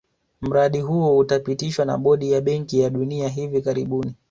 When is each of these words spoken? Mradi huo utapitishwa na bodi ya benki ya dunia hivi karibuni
Mradi 0.41 0.79
huo 0.81 1.17
utapitishwa 1.17 1.85
na 1.85 1.97
bodi 1.97 2.31
ya 2.31 2.41
benki 2.41 2.79
ya 2.79 2.89
dunia 2.89 3.29
hivi 3.29 3.61
karibuni 3.61 4.15